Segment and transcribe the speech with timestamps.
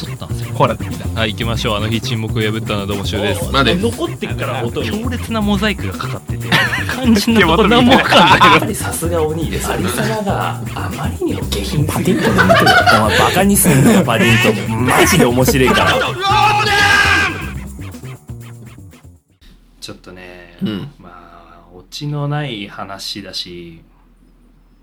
[0.00, 0.54] そうなんですよ。
[0.54, 1.76] コーラってきたはい行きましょう。
[1.76, 3.50] あの日沈黙を破ったのはどうもしゅうです。
[3.50, 6.48] まで残ってっから音に強烈なモザイクがかかってて。
[7.02, 15.94] 肝心なとこ何も分かんないやっぱりさすが鬼です有様があまりにも下品パディントンの見てるお前バカにすんなよパディントンマジで面白いから。
[19.80, 20.92] ちょっとね、うん。
[20.98, 23.82] まあオチのない話だし、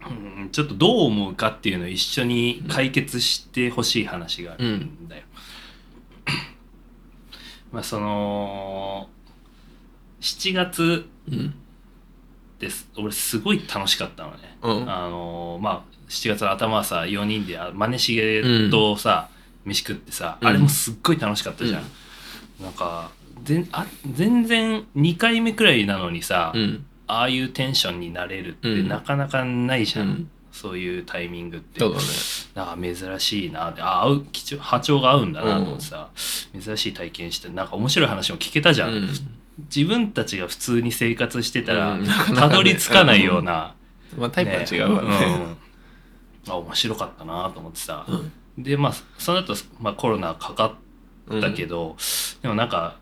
[0.09, 5.23] うん、ちょっとどう思うかっていうのを一緒に解決してほしい話があるんだよ。
[7.71, 9.09] まあその
[10.21, 11.53] 7月うん。
[12.59, 12.89] です。
[12.97, 14.57] 俺すごい楽しかったのね。
[14.63, 14.91] うん。
[14.91, 19.29] あのまあ7月の頭はさ4人であマネしげとさ、
[19.65, 20.47] 飯食ってさ、うん。
[20.47, 21.83] あれもすっごい楽しかったじゃん。
[22.61, 23.11] なんか
[23.43, 28.87] 全あ全然2回目くらいなのにさ、うんああいうテンションになれるってうん。
[28.87, 30.29] なかなかないじゃん、うん。
[30.51, 31.79] そういうタイミングって。
[31.79, 32.05] そうだね。
[32.55, 33.81] なんか珍しいなって。
[33.81, 34.25] あ合う
[34.59, 36.09] 波長が合うんだなと思ってさ、
[36.59, 39.09] 珍しい体験してなんか面白い話も聞けたじゃん、うん。
[39.73, 41.97] 自分たちが普通に生活してたら、
[42.35, 43.75] たどり着かないような、
[44.17, 45.57] まあタイプは違うわね。
[46.45, 46.53] うん。
[46.53, 48.63] あ面白かったなと思ってさ、うん。
[48.63, 50.77] でまあその後、まあコロナかか
[51.33, 51.95] ったけど、
[52.41, 52.97] でもなんか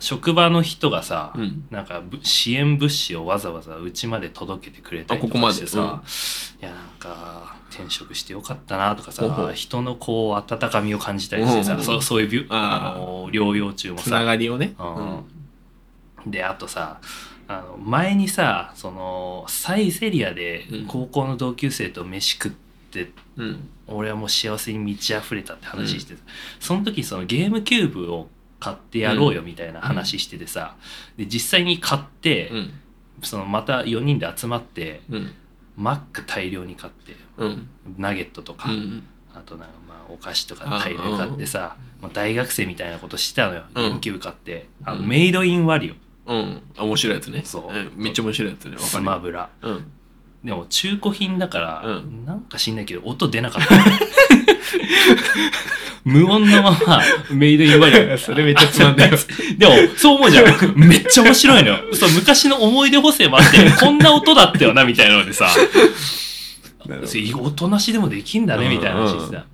[0.00, 1.66] 職場の人がさ、うん。
[1.70, 5.54] なんかぶ支援物資をわざわざうちまで届けてくれたりとあここまで。
[5.54, 6.02] かしてさ、
[6.60, 9.54] いやなんか転職してよかったなとかさほうほう。
[9.54, 12.96] 人のこう温かみを感じたりしてさ、うんそうそういうビュあー。
[12.96, 14.74] あの療養中もつなさがりをね。
[14.78, 16.30] うん。
[16.30, 17.00] であとさ
[17.48, 20.86] あの前にさそのサイゼリアでうん。
[20.86, 22.52] 高校の同級生と飯食っ
[22.90, 23.68] て、うん。
[23.86, 26.20] 俺はもう幸せに満ち溢れたって話してた、
[26.60, 28.28] その時そのゲームキューブを
[28.60, 30.76] 買ってやろうよみたいな話しててさ、
[31.16, 32.72] で実際に買って、うん。
[33.22, 35.34] そのまた4人で集まってうん。
[35.76, 37.68] マック大量に買ってうん。
[37.96, 39.02] ナゲットとか、うん。
[39.34, 44.00] あとなんかまあお菓子とか大量に買ってさまあ、大学生みたいなことしてたのよ、うん。
[44.00, 44.68] ゲ買って。
[44.84, 45.08] あの、うん。
[45.08, 45.94] メイドインワリ
[46.26, 46.62] うん。
[46.76, 47.42] あ面白いやつね。
[47.44, 47.72] そう。
[47.72, 48.78] んめっちゃ面白いやつね。
[48.78, 49.50] スマブラ。
[49.62, 49.90] うん。
[50.44, 52.24] でも中古品だから、うん。
[52.24, 53.74] なんか知んないけど音出なかった
[56.04, 59.18] 無音のままメイドインワリ それめっちゃつまんないよ。
[59.56, 60.72] でもそう思うじゃん。
[60.76, 61.78] めっちゃ面白いのよ。
[61.92, 65.48] そう昔の思い出補正もあってこんな音だったよなみたいなのでさ。
[66.86, 67.06] なるほど。
[67.06, 69.44] そうおとなしでもできんだねみたいな話しさ、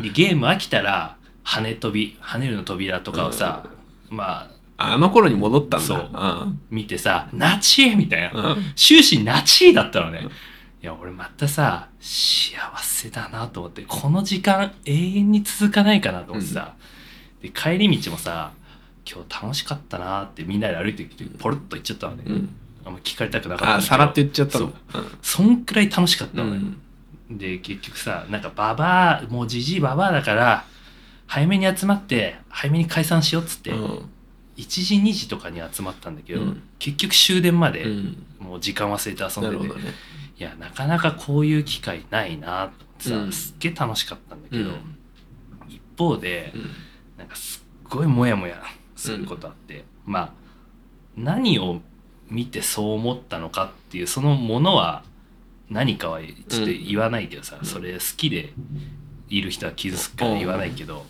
[0.00, 3.64] でゲーム飽きたら跳ね飛び跳ねるの扉とかをさ、
[4.10, 5.86] まああの頃に戻ったんだ。
[5.86, 6.10] そう。
[6.12, 6.18] う
[6.48, 6.60] ん。
[6.70, 8.72] 見てさ「ナチー!」みたいな、うん。
[8.74, 10.26] 終始ナチーだったのね、
[10.82, 16.74] いや俺またさ幸せだなと思ってこの時間永遠に続かないかなと思ってさ、
[17.40, 18.50] で帰り道もさ
[19.08, 22.54] 今日楽しかったなってみんなで歩いてきてポロッと言っちゃったのね、うん。
[22.84, 24.72] あんま聞かれたくなかったあさらって言っちゃったの。
[24.92, 25.04] そう。
[25.22, 26.60] そんくらい楽しかったのね、
[27.30, 27.38] うん。
[27.38, 30.64] で結局さなんかババアもうじじいババアだから
[31.28, 34.10] 早めに集まって早めに解散しようっつって、うん。
[34.56, 36.62] 1時2時とかに集まったんだけど、うん。
[36.80, 38.26] 結局終電までうん。
[38.40, 39.94] もう時間忘れて遊んでて、ね
[40.42, 43.32] いやなかなかこういう機会ないなと思ってさ、うん。
[43.32, 44.96] すっげえ楽しかったんだけど、うん。
[45.68, 46.70] 一方でうん。
[47.16, 48.60] なんかすっごいモヤモヤ
[48.96, 50.32] することあって、まあ
[51.16, 51.80] 何を
[52.28, 55.04] 見てそう思ったのかっていうそのものは
[55.70, 57.64] 何かはちょっと言わないけどさ、うん。
[57.64, 58.52] それ好きで
[59.28, 61.06] いる人は傷つくから言わないけど、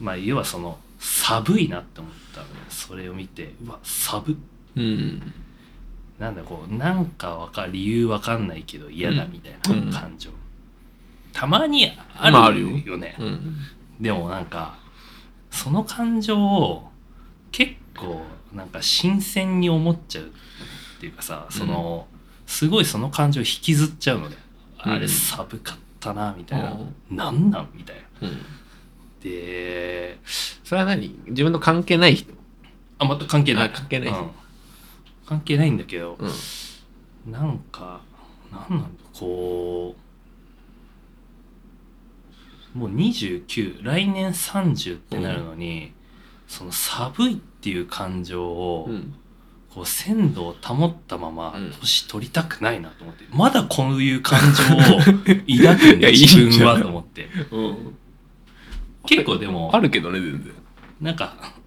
[0.00, 2.52] まあ要はその寒いなって思ったのよ。
[2.70, 4.36] それを見てうわ寒っ。
[4.76, 5.34] うん
[6.18, 9.52] なんだこうなんかわか理由わかんないけど嫌だみたい
[9.86, 10.30] な感情、
[11.32, 12.92] たまにあまああるるよ。
[12.94, 13.56] よね、うん。
[14.00, 14.78] でもなんか
[15.50, 16.90] その感情を
[17.52, 20.28] 結構なんか新鮮に思っちゃうっ
[21.00, 22.08] ていうかさその、
[22.46, 24.36] すごいその感情を引きずっちゃうので、
[24.84, 24.92] うん。
[24.92, 27.16] あれ寒かったなみたいな、うん。
[27.16, 28.28] なんなんみたいな。
[28.28, 28.38] うん。
[29.22, 30.18] で
[30.64, 31.16] それは何？
[31.26, 32.32] 自分の関係ない人？
[32.98, 33.68] あまた関係ない。
[33.68, 34.30] あ関係ないうん
[35.28, 37.32] 関係ないんだけど、うん。
[37.32, 38.00] なんか
[38.50, 39.94] なんなんだこ
[42.74, 45.92] うもう29来年30ってなるのに、
[46.46, 49.14] その寒いっていう感情を、うん。
[49.68, 51.72] こう鮮度を保ったままうん。
[51.78, 55.20] 年取りたくないなと思って、まだこういう感情を抱
[55.76, 57.28] くんだ 自分はと思って。
[57.50, 57.96] うん。
[59.04, 60.54] 結構でもあるけどね全然。
[61.02, 61.57] なんか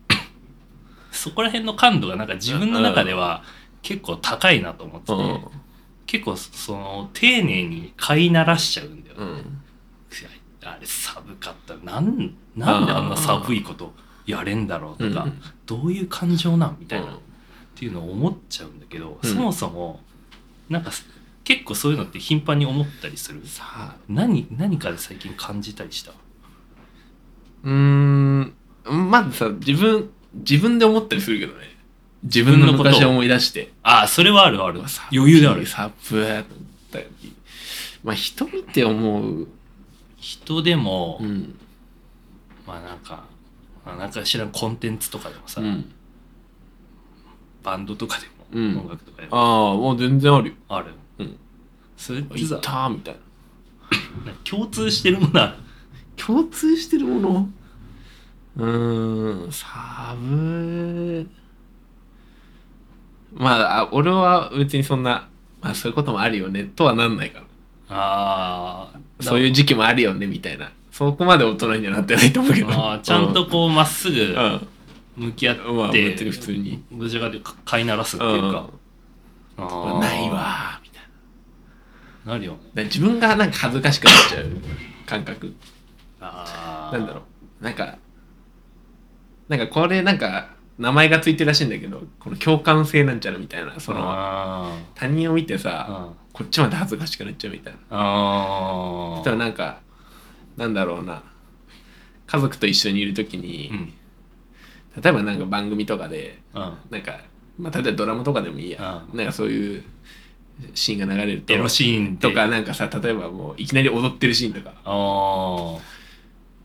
[1.22, 3.44] そこら辺の感度がなんか自分の中では
[3.84, 5.46] 結構高いなと思ってて、うん。
[6.08, 9.62] 結構その丁寧に飼いならしちゃうんだよ、うん。
[10.64, 11.76] あれ寒かった。
[11.78, 13.94] なんなんであんな寒いこと
[14.26, 15.42] やれんだろうとか、うん。
[15.68, 17.14] どういう感情なんみたいな、うん。
[17.14, 17.20] っ
[17.76, 19.30] ていうのを思っちゃうんだけど、うん。
[19.30, 20.00] そもそも
[20.70, 20.92] なんか
[21.44, 23.42] 結構そういうのって頻繁に思ったりする？
[23.46, 23.96] さあ。
[24.10, 26.12] 何何かで最近感じたりした？
[27.64, 28.54] うーん。
[28.90, 31.66] まずさ自分自分で思ったりするけどね。
[32.24, 33.72] 自分の昔を思い出して。
[33.84, 34.82] ああ、それはあるある。
[34.88, 35.66] サ余裕である。
[35.66, 36.46] サプだっ
[36.92, 37.06] たり
[38.04, 39.48] まあ人見て思う。
[40.18, 41.58] 人でも、うん。
[42.68, 43.24] まあなんか、
[43.86, 45.92] まあなんか知らんコンテンツとかでもさ、うん。
[47.64, 48.78] バンドとかでも、うん。
[48.80, 49.38] 音楽とかでも。
[49.38, 50.56] ああもう全然あるよ。
[50.70, 50.94] ある。
[51.20, 51.38] うん。
[51.98, 53.20] それっていさ、たーみたいな。
[54.26, 55.54] なんか共通してるものある。
[56.16, 57.50] 共通してるもの？
[58.58, 61.28] うーんサブ。
[63.34, 65.30] まああ俺は別にそんな
[65.62, 67.46] まあそういうこともあるよねとはなんないから
[67.94, 70.72] ああ、そういう時期もあるよねみたいな。
[70.92, 72.70] そこまで大人にはなってないと思うけど。
[72.72, 74.68] あーちゃんとこうまっすぐうん。
[75.18, 76.84] 向き合って、まあ別に普通に。
[76.92, 78.70] どちらかというと飼いならすっていうか、
[79.58, 80.00] あー。
[80.00, 81.04] ないわーみたい
[82.26, 82.34] な。
[82.34, 82.58] なるよ。
[82.76, 84.46] 自分がなんか恥ずかしくなっちゃう
[85.06, 85.54] 感覚。
[86.20, 86.98] あー。
[86.98, 87.22] なんだろ
[87.62, 87.64] う。
[87.64, 87.98] なんか
[89.52, 97.80] なんかこれなんか名前がついてるらしいんだけどこの共感性なんちゃらみたいなそのあ他人を見てーさあこっちまで恥ずかしくなっちゃうみたいな。
[97.90, 99.82] あそしたらなんか
[100.56, 101.22] なんだろうな
[102.28, 103.94] 家族と一緒にいる時に、うん。
[105.04, 106.78] 例えばなんか番組とかでうん。
[106.90, 107.20] なんか、
[107.60, 109.84] まあ、例えばドラマとかでもいいや、うなんかそういう
[110.74, 114.74] シーンが流れるとエロシーンでとかなんかさ例えばもういきなり踊ってるシーンとか。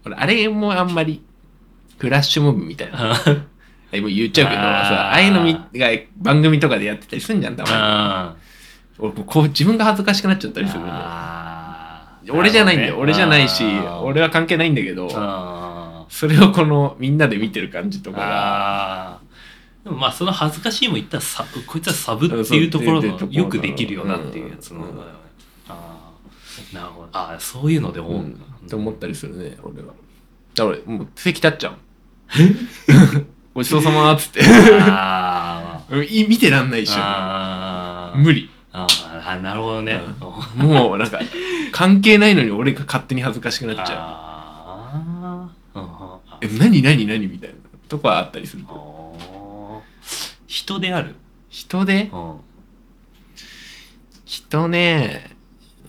[0.09, 1.21] あれもあんまり
[1.99, 3.13] フラッシュモブみたいな。
[3.15, 3.25] あ
[3.93, 5.89] えもう言っちゃうけどさああいうのみが
[6.19, 8.37] 番組とかでやってたりするんじゃんたまあ
[9.01, 10.83] に俺こう自分が恥ずかしくなっちゃったりする
[12.37, 13.63] 俺じゃないんだよ、俺じゃないし
[14.03, 15.09] 俺は関係ないんだけど
[16.09, 19.21] それをこのみんなで見てる感じとかが。
[19.85, 25.01] でもまあその恥ずかしいも言ったらさこいつはサブっていうところのよくできるよなっていうやつの、うん
[25.69, 27.09] ああなるほど。
[27.13, 28.33] ああそういうので思ううん。
[28.33, 29.89] って思ったりするね俺は。
[30.55, 31.75] だから俺もう席立っちゃう
[33.55, 34.41] ごちそうさまーっつって。
[34.81, 35.81] あ
[36.29, 38.19] 見てらんない一緒あー。
[38.19, 38.51] 無理。
[38.73, 39.99] あーあなるほどね、
[40.57, 41.19] もうなんか
[41.73, 44.93] 関係ないのに俺が勝手に恥ずかしくなっちゃ
[45.75, 45.79] う。
[45.79, 45.89] んう
[46.43, 47.57] え何何何みたいな
[47.89, 48.65] とこはあったりする
[50.47, 51.15] 人である、
[51.49, 52.11] 人で？
[52.13, 52.35] うん。
[54.27, 55.31] 人ね。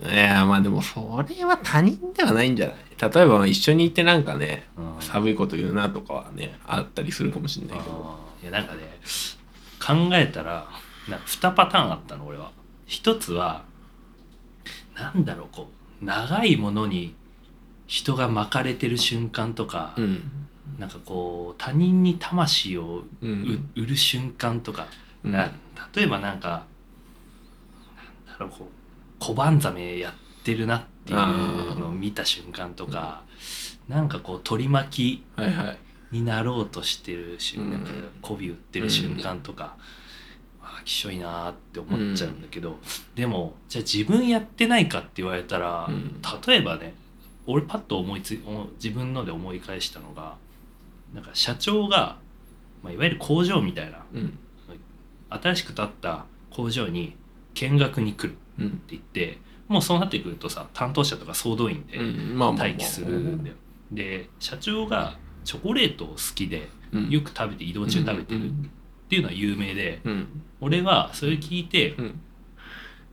[0.10, 2.75] いやまあでもそれは他人ではないんじゃない？
[3.00, 4.96] 例えば一緒にいてなんかねうん。
[5.00, 7.92] 寒いこと言うなとかはねあったりするかもしれないけど。
[7.92, 8.50] あー。
[8.50, 9.00] いやなんかね
[9.80, 10.68] 考えたら
[11.08, 12.52] な2パターンあったの俺は。
[12.86, 13.64] 一つは
[14.96, 15.68] なんだろうこ
[16.02, 17.16] う長いものに
[17.86, 20.32] 人が巻かれてる瞬間とか、うん。
[20.80, 23.70] なんかこう他人に魂をううん。
[23.76, 24.88] 売る瞬間とか、
[25.24, 25.32] うん。
[25.32, 25.52] な
[25.96, 26.66] 例えばなんか
[28.28, 28.68] なんだろうこう
[29.20, 30.14] 小判ザメやっ
[30.44, 33.24] てるなっていうのを見た瞬間とか
[33.88, 35.77] なんかこう取り巻きはいはい。
[36.09, 38.09] になろうとしてる瞬間、うん。
[38.21, 39.75] 媚び売ってる瞬間とか、
[40.62, 42.77] ああきしょいなーって思っちゃうんだけど、
[43.13, 46.21] でもじゃあ自分やってないかって言われたら、うん。
[46.48, 46.94] 例えばね
[47.45, 48.42] 俺パッと思いつい
[48.81, 50.36] 自分ので思い返したのが
[51.13, 52.18] なんか社長が、
[52.83, 54.39] まあ、いわゆる工場みたいなうん。
[55.30, 57.17] 新しく建った工場に
[57.53, 63.55] 見学に来るってうん言ってもうそうなってくるとさ担当者とか総動員で待機するんだよ。
[63.91, 67.09] で社長がチョコレートを好きでうん。
[67.09, 68.69] よく食べて移動中食べてるっうん
[69.09, 70.27] ていうのは有名でうん。
[70.62, 72.21] 俺はそれ聞いてうん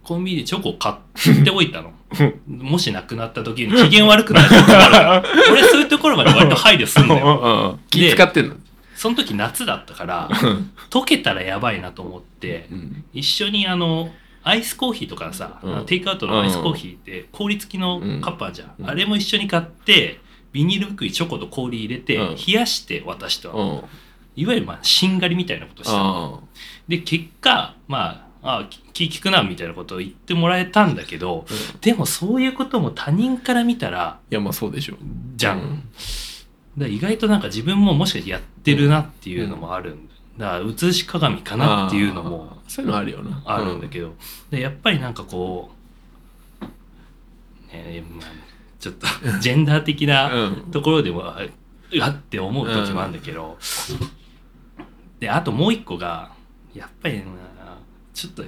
[0.02, 1.92] コンビニでチョコを買っておいたの？
[2.46, 7.78] もしなくなった時に機嫌悪くなる時があるから俺そういうところまで割と配慮すんだよ。
[7.90, 8.54] 気使ってんの？
[8.94, 10.28] その時夏だったから
[10.90, 13.04] 溶けたらやばいなと思ってうん。
[13.12, 14.12] 一緒にあの
[14.44, 15.86] アイスコーヒーとかさ、うん。
[15.86, 18.88] テイクアウトのアイスコーヒーって氷付きのカップあるじゃん、うん。
[18.88, 20.20] あれも一緒に買って
[20.52, 22.36] ビニール袋にチョコと氷入れて、うん。
[22.36, 23.84] 冷やして渡しては、うん。
[24.36, 26.40] いわゆるまあしんがりみたいなことした
[26.88, 31.80] で結果まああ気気利くなみたいなことを言ってもらえたんだけどうん。
[31.80, 34.96] でもそういうことも他人から見たらいやまあそうでしょ
[35.36, 35.82] じゃん、うん。
[36.76, 40.14] だ意外となんか自分ももしかしてやってるなっていうのもあるんだ。
[40.36, 43.40] だから写し鏡かなっていうのもそういうのあるよな。
[43.46, 44.16] あるんだけど、
[44.50, 45.70] でやっぱりなんかこ
[46.60, 46.64] う、
[47.72, 48.26] ねまあ、
[48.80, 49.06] ちょっと
[49.38, 50.70] ジェンダー的なうん。
[50.72, 51.38] ところでもあ
[51.92, 53.56] うわって思う時もあるんだけど、
[55.20, 56.32] であともう一個が
[56.74, 57.24] やっぱりな
[58.12, 58.42] ちょっと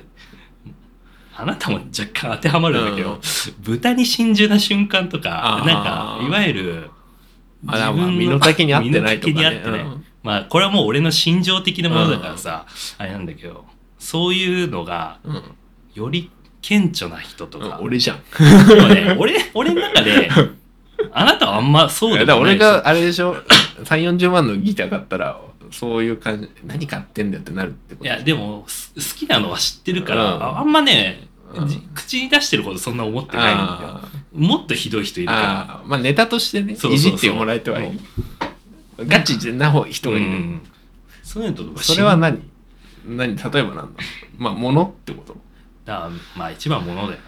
[1.37, 3.21] あなたも若干当てはまるんだけど、うん。
[3.61, 6.91] 豚に真珠な瞬間とかなんかいわゆる
[7.69, 9.39] あだからまあ身の丈に合ってないとかね。
[9.39, 9.81] 身の丈に合ってない。
[9.83, 10.05] うん。
[10.25, 12.67] まあこれはもう俺の心情的なものだからさ、
[12.99, 13.65] あれなんだけど
[13.99, 15.43] そういうのがうん。
[15.95, 16.31] より
[16.63, 18.17] 顕著な人とか、うん俺じゃん。
[18.95, 19.17] ね。
[19.19, 20.31] 俺俺の中で
[21.13, 23.37] あなたはあんまそうでだ俺があれでしょ
[23.85, 28.05] ？3 4 0万のギター買ったらそういう感じ何買ってんだよってなるってこと。
[28.05, 30.43] いやでもす好きなのは知ってるから、うん。
[30.43, 31.69] ああんまね、うん。
[31.69, 33.69] じ口に出してるほどそんな思ってないんだよ。
[33.83, 35.89] あもっとひどい人いるーかあー。
[35.89, 37.15] まあネタとしてねそうそうそう。
[37.15, 37.99] いじってもらえてはいい。
[39.01, 40.63] ガチな方人ら、がいる、うん。
[41.23, 42.41] そういうのとかそれは何？
[43.07, 44.03] 何例えばなんだ？
[44.37, 45.37] まあ物ってこと？
[45.85, 47.19] だからまあ一番物だよ。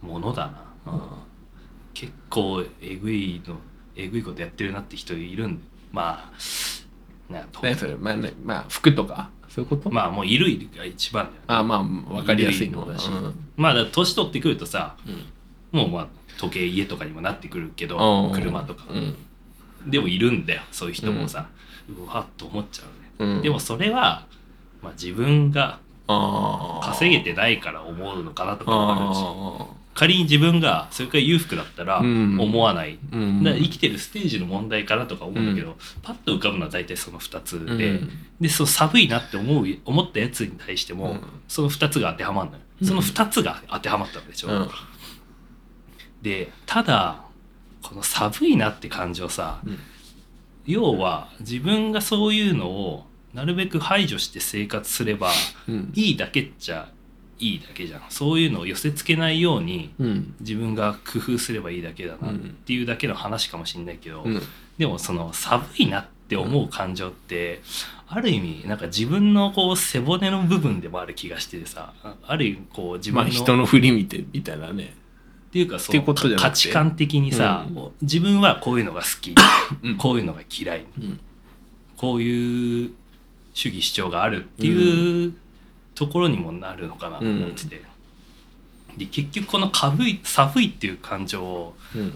[0.00, 1.00] 物だな、うん
[1.94, 3.56] 結構えぐいの
[3.96, 7.96] えぐいことやってるなって人いるんでまあな何それ？
[7.96, 9.30] まあ、ね、まあ服とか？
[9.48, 9.90] そういうこと？
[9.90, 11.40] まあもういるいるが一番だよね。
[11.48, 13.34] あーまあ分かりやすいのだし、うん。
[13.56, 14.96] まあだから年取ってくるとさ
[15.72, 15.80] うん。
[15.80, 18.32] もうまあ時計家とかにもなってくるけどうん。
[18.32, 19.90] 車とか、うん。
[19.90, 21.48] でもいるんだよそういう人もさ、
[21.88, 22.84] うわっと思っちゃ
[23.20, 23.42] うね、うん。
[23.42, 24.26] でもそれは、
[24.82, 25.80] まあ、自分が
[26.82, 32.38] 稼げてないから思うのかなとかもあるしあ仮に自分がそれから裕福だったらうん。
[32.38, 33.42] 思わない、ーうん。
[33.42, 38.10] だから生きてるステージの問題かなとか思うんだけど、パッと浮かぶのは大体その2つで、うん。
[38.40, 41.20] でそう寒いなって思う思ったやつに対しても、うん。
[41.48, 42.62] その2つが当てはまるのよ。
[42.84, 44.70] その2つが当てはまったわけでしょ、うん。
[46.22, 47.24] でただ
[47.82, 49.78] この寒いなって感情さ、うん。
[50.64, 55.30] 要は自分がそういうのをなるべく排除して生活すれば
[55.68, 55.92] うん。
[55.94, 56.88] いいだけっちゃ
[57.38, 58.02] いいだけじゃん。
[58.08, 60.34] そういうのを寄せつけないようにうん。
[60.40, 64.42] 自分が工夫すればいいだけだなっていうだけの話かもしんないけど、うん。
[64.78, 67.62] でもその寒いなって思う感情って、
[68.08, 74.94] ある意味なんか自分のこう背骨の部分でもある気がしててさあある意味こう自分の,、まあ人の振り見てみたいなね。
[75.48, 76.02] っていうかそう
[76.36, 77.90] 価値観的にさ、うん。
[78.02, 79.34] 自分はこういうのが好き、
[79.82, 79.96] うん。
[79.96, 81.20] こういうのが嫌い、うん。
[81.96, 82.90] こういう
[83.58, 85.34] 主義主張があるっていう
[85.96, 87.82] ところにもなるのかなと思ってて、
[88.96, 92.14] で結局この寒い寒いっていう感情をうん。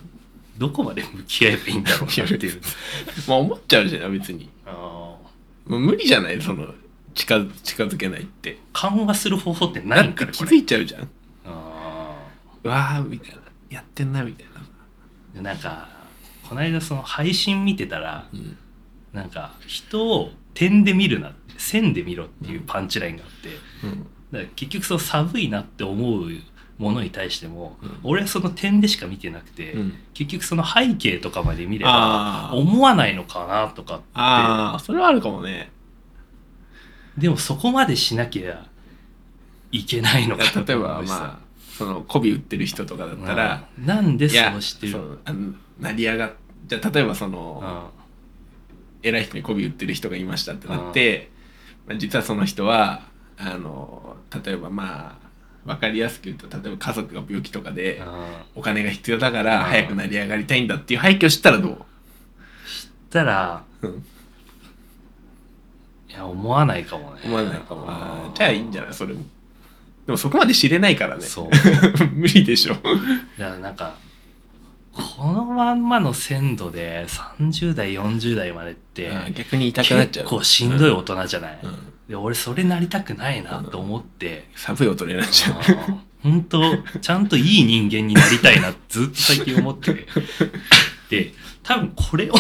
[0.59, 2.61] どこまで向き合えばいいんだろうなっていう。
[3.27, 4.51] まあ思っちゃうじゃん別に。
[4.67, 5.17] あ
[5.65, 6.75] 無理じゃないその
[7.15, 8.59] 近づ近づけないって。
[8.75, 11.09] 緩和する方法ってだ何って気づいちゃうじゃん。
[11.47, 12.15] あ
[12.63, 13.41] うわーみたいな。
[13.71, 14.47] やってんなみたい
[15.35, 15.43] な。
[15.43, 15.89] なんか
[16.47, 18.57] この間その配信見てたらうん。
[19.15, 23.49] なんか人を点で見るなって線で見ろっていうパンチラインがあって
[23.85, 24.07] うん。
[24.33, 26.31] だから結局その寒いなって思う
[26.79, 27.99] ものに対しても、うん。
[28.03, 29.95] 俺はその点でしか見てなくて、うん。
[30.15, 32.57] 結局その背景とかまで見ればあー。
[32.57, 35.71] 思わないのかなとかってああそれはあるかもね。
[37.17, 38.67] でもそこまでしなきゃ
[39.71, 41.39] いけないのかな例えばまあ
[41.77, 43.87] その媚び売ってる人とかだったら、うん。
[43.87, 44.93] なんでいやそうしてる？
[44.93, 46.33] そうあの成り上がっ
[46.67, 48.02] じゃあ例えばその、うん
[49.03, 51.31] 偉い人に媚び売ってる人がいましたってなって、
[51.87, 53.03] まあ、実はその人は
[53.37, 55.23] あの例えばまあ
[55.65, 58.07] 分かりやすく言うと例えば家族が病気とかでうん
[58.57, 61.79] お金が必要だからうん早く成り上がりたいんだっていう背景を知ったらどう、
[63.11, 64.05] たらうん。
[66.09, 67.21] いや思わないかもね。
[67.25, 68.33] 思わないかも。
[68.35, 68.95] じゃあいいんじゃない？
[68.95, 69.21] それも。
[70.07, 71.23] でもそこまで知れないからね。
[71.23, 71.49] そう。
[72.13, 72.75] 無理でしょ。
[72.75, 72.87] だか
[73.39, 73.95] らなんか
[74.93, 80.25] このまんまの鮮度で30代40代までって逆に痛くなっちゃう。
[80.25, 81.93] 結構しんどい大人じゃない、うん。
[82.09, 85.63] で俺それなりたくないなと思って、寒い音になっちゃう。
[86.23, 86.61] 本当
[87.01, 89.95] ちゃんといい人間になりたいな ずっと最近思って。
[89.95, 90.07] て
[91.11, 92.35] で多分これを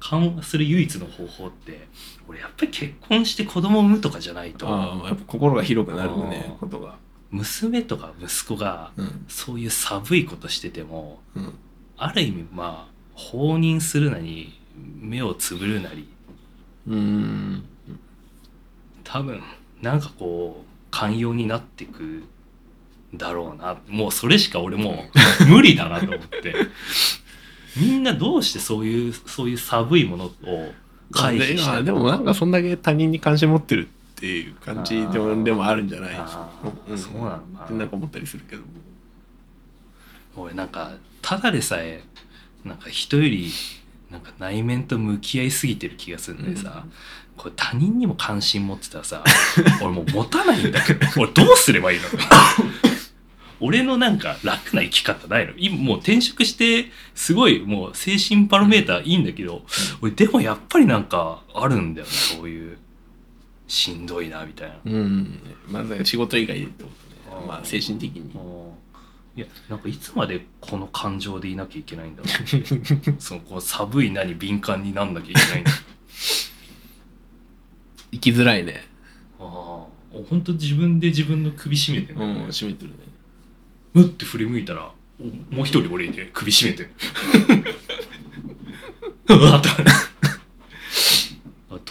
[0.00, 1.88] 緩和する唯一の方法って
[2.28, 4.68] 俺やっぱり結婚して子供を産むとかじゃないと。
[4.68, 6.96] ああやっぱ心が広くなるねうんことが
[7.30, 9.24] 娘とか息子がうん。
[9.28, 11.54] そういう寒いことしててもうん。
[11.96, 16.08] ある意味まあ放任するなり目をつぶるなり
[16.86, 17.64] うん。
[19.04, 19.42] 多分
[19.82, 22.24] なんかこう寛容になってくん
[23.14, 23.80] だろうな。
[23.88, 25.04] もうそれしか俺も
[25.42, 26.54] う無理だなと思って。
[27.76, 30.72] みんなどうしてそういうそういう寒いものを
[31.12, 36.16] 回避してででもなんかそんだけ他人に関心持ってるっていう感じでもでもあるんじゃない
[36.88, 36.98] うん。
[36.98, 38.62] そうなのかなんか思ったりするけど
[40.36, 42.02] 俺なんかただでさえ
[42.64, 43.50] なんか人より
[44.10, 46.84] なんか内面と向き合いすぎてる気がするんでさ、
[47.36, 49.22] これ他人にも関心持ってたらさ
[49.80, 52.06] 俺もう持たないんだけど俺どうすればいいの？
[53.62, 55.52] 俺のなんか楽な生き方ないの？
[55.58, 59.64] 今もう転職してすごいもう精神パロメーターいいんだけど、
[60.00, 62.78] 俺でもやっぱりなんかあるんだよねそういう
[63.70, 64.76] しんどいなみたいな。
[64.84, 65.38] うん。
[65.68, 66.90] まず仕事以外でってこ
[67.30, 67.46] とね。
[67.46, 68.30] まあ精神的に。
[68.34, 68.50] うん
[69.36, 72.32] いやなんかいつまでこの感情でいなきゃいけないんだろう。
[73.22, 75.70] そのこう寒い名に敏感になんなきゃいけないんだ。
[78.10, 78.84] 生きづらいね。
[79.38, 79.46] ああ
[80.28, 82.96] 本当自分で自分の首絞めてうね、ん閉めてるね。
[83.94, 84.90] うって振り向いたら
[85.50, 86.90] もう一人俺いて首絞めて
[89.28, 89.68] うわっと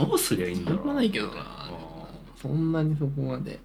[0.05, 0.87] どうすりゃいいんだろう。
[0.87, 2.07] がないけどなあ
[2.41, 3.59] そんなにそこまで、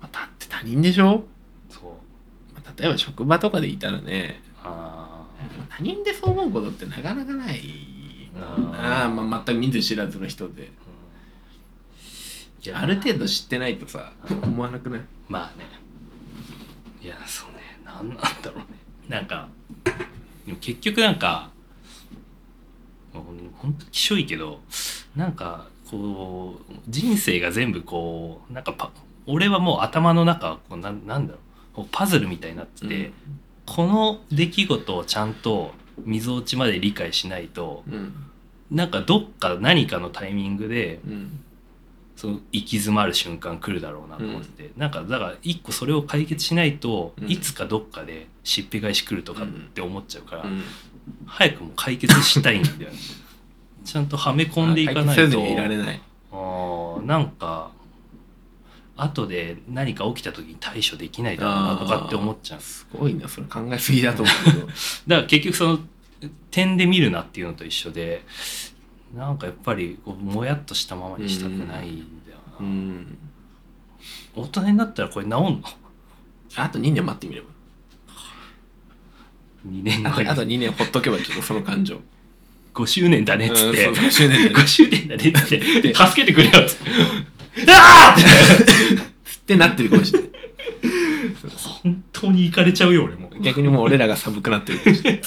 [0.00, 1.24] まあ、だって他人でしょ、
[1.70, 1.84] そう。
[2.54, 4.42] まあ、例えば職場とかでいたらね。
[4.62, 5.26] あ
[5.68, 7.60] 他人でそう思うことってなかなかない
[8.36, 10.70] ああ、まあ、全く見ず知らずの人で。
[12.62, 12.80] ーいや。
[12.80, 15.00] ある程度知ってないとさ思わなくない？
[15.28, 15.66] まあね。
[17.02, 17.78] いやそうね。
[17.84, 18.64] なんなんだろうね。
[19.08, 19.48] なんか
[20.46, 21.50] でも結局なんか
[23.14, 23.24] もう
[23.56, 24.60] ほんときしょいけど
[25.16, 28.90] なんかこう人生が全部こうなんかパ
[29.26, 31.34] 俺はもう頭の中こうなんなんだ
[31.76, 33.12] ろうパズルみたいになってて、
[33.66, 35.72] この出来事をちゃんと
[36.04, 38.14] 溝落ちまで理解しないとうん
[38.70, 41.40] なんかどっか何かのタイミングでうん
[42.16, 47.30] その行き詰まる瞬間来るだろうなと思ってて、なんかだから一個それを解決しないと、うん。
[47.30, 50.62] いつかどっかでしっぺ返し来るとかって思っちゃうから、うん
[51.26, 52.98] 早くもう解決したいんだよね。
[53.84, 55.06] ちゃんとはめ込んでいかないと。
[55.06, 56.00] 解決せずにいられない。
[56.32, 57.70] あーなんか
[58.96, 62.60] 後で何か起きた時に対処できないだろうなとかって思っちゃう。
[62.60, 64.66] すごいなそれ考えすぎだと思うけど。
[65.08, 65.80] だから結局その
[66.50, 68.24] 点で見るなっていうのと一緒で
[69.14, 73.18] なんかやっぱりこうもやっとしたままにしたくないんだよな、うん。
[74.34, 75.62] 大人になったらこれ治んの？
[76.56, 77.48] あと2年待ってみれば
[79.66, 82.00] 2年あ後あと2年ほっとけばちょっとその感情。
[82.74, 84.62] 5周年だねっつって、うんそう5周年だね。
[84.62, 85.48] 5周年だねっつっ
[85.82, 85.94] て。
[85.94, 87.72] 助けてくれよっつって。
[87.72, 89.56] ああって。
[89.56, 90.30] なってるかもしれない。
[91.82, 93.30] 本当に行かれちゃうよ俺も。
[93.40, 95.22] 逆にもう俺らが寒くなってるかもしれない。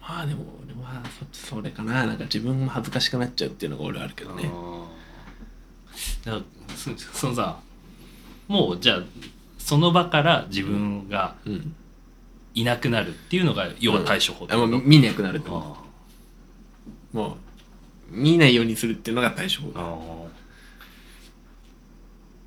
[0.00, 1.02] まあでも俺は
[1.32, 2.06] そそれかな。
[2.06, 4.50] なんか自分も恥ずかしくなっちゃうっていうのが俺はあるけどね。
[6.24, 6.42] だから
[6.76, 7.58] そそのさ
[8.48, 9.02] もうじゃあ
[9.58, 11.74] その場から自分がうん
[12.54, 15.80] いなくなるっていうのが要は対処法ってこと、あもう見なくなるってこあ
[17.12, 17.18] と。
[17.18, 17.34] もう
[18.10, 19.72] 見ないようにするっていうのが対処法。
[19.74, 20.34] あああ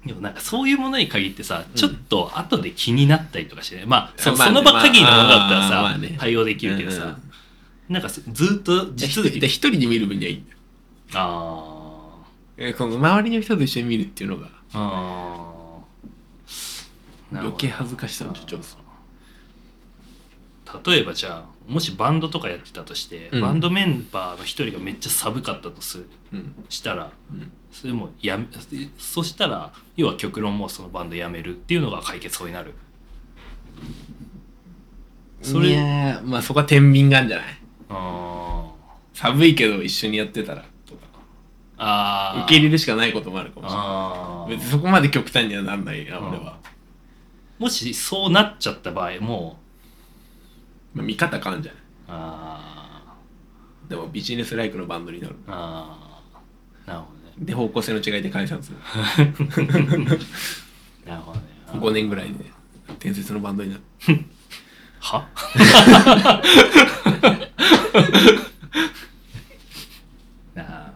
[0.07, 6.15] でもなんかそういうものに限ってさ、ちょっと後で気になったりとかしてねまあそ,、まあねその場限りのものだったらさ、まあまあね。
[6.17, 7.21] 対応できるけどさ、うんうん。
[7.89, 10.37] なんかずずっとじゃあ地続き一人で一人で見る分にはいい。
[10.37, 10.57] んだよ
[11.13, 11.73] あ
[12.57, 14.47] えーこの周りの人と一緒に見るっていうのが。
[14.47, 14.49] ー。
[14.73, 15.43] あ
[17.33, 18.83] 余計恥ずかしさを助長する
[20.85, 23.41] 例えばじゃあもしバンドとかやってたとして、うん。
[23.41, 26.55] バンドメンバーの一人がめっちゃ寒かったとするうん。
[26.69, 27.51] したらうん。
[27.71, 28.45] それもやめ
[28.97, 32.73] そしたら要は極論もうそのバンドやめるっていうのが解決法になる。
[35.41, 37.47] それいやーまあそこは天秤があるんじゃない？
[37.89, 38.71] あ
[39.13, 41.01] 寒いけど一緒にやってたらとか。
[41.77, 42.43] あー。
[42.45, 44.57] 受け入れるしかないこともあるかもしれない。
[44.57, 46.57] 別にそこまで極端にはなんないな俺は、
[47.59, 49.59] もしそうなっちゃった場合も
[50.97, 51.81] まあ、見方変わるんじゃない？
[52.09, 53.15] あ
[53.87, 55.35] でもビジネスライクのバンドになる。
[55.35, 56.87] ーあー。
[56.89, 57.33] なるほどね。
[57.39, 58.77] で方向性の違いで解散する。
[61.05, 61.45] なるほどね。
[61.73, 62.45] 5年ぐらいで
[62.99, 63.81] 伝説のバンドになる。
[64.99, 65.27] は？
[70.55, 70.93] なあ。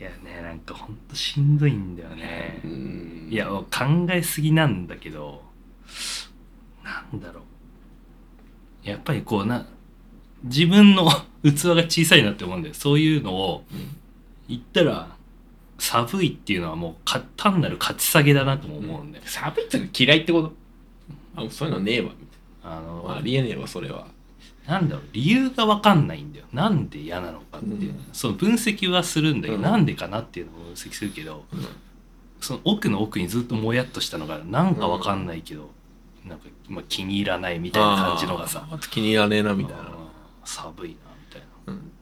[0.00, 2.60] いやねなんかほんとしんどいんだよね。
[2.64, 3.28] うん。
[3.30, 3.64] いや考
[4.10, 5.42] えすぎなんだけど
[6.84, 7.42] なんだろう
[8.82, 9.66] やっぱりこうな
[10.44, 11.08] 自分の
[11.42, 12.74] 器が小さいなって思うんだよ。
[12.74, 13.64] そういうのを
[14.48, 15.16] 言ったら
[15.78, 20.52] 寒いっていうのはもうか単なる勝ち下げだなとも思うんだよ、寒いって嫌いってこと？
[21.34, 22.26] あそういうのねえわみ
[22.62, 23.18] あのたいな。
[23.18, 24.06] ありえねえわそれは。
[24.66, 26.46] なんだろう理由が分かんないんだよ。
[26.52, 27.98] なんで嫌なのかっていう、うん。
[28.12, 29.62] その分析はするんだけど、うん。
[29.62, 31.66] なんでかなっていうのを分析するけどうん。
[32.40, 35.70] その奥の奥にずっともやっとしたのがなんか分かんないけど、
[36.26, 38.66] なんか、まあ、気に入らないみたいな感じのがさ。
[38.90, 39.90] 気に入らねえなみたいな。
[40.44, 40.94] 寒いな
[41.28, 41.92] みたいうん。